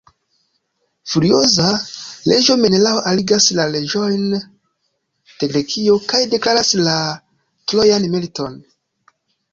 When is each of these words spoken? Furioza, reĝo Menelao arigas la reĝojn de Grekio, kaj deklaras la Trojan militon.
Furioza, 1.09 1.65
reĝo 2.31 2.55
Menelao 2.61 3.03
arigas 3.11 3.45
la 3.59 3.67
reĝojn 3.75 4.25
de 4.39 5.51
Grekio, 5.53 5.99
kaj 6.13 6.23
deklaras 6.35 6.75
la 6.89 6.97
Trojan 7.73 8.09
militon. 8.17 8.61